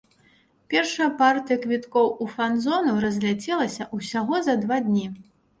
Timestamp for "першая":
0.73-1.09